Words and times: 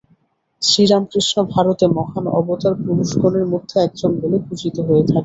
শ্রীরামকৃষ্ণ 0.61 1.37
ভারতে 1.53 1.85
মহান 1.95 2.25
অবতারপুরুষগণের 2.39 3.45
মধ্যে 3.53 3.75
একজন 3.81 4.11
বলে 4.21 4.37
পূজিত 4.45 4.75
হয়ে 4.87 5.03
থাকেন। 5.03 5.19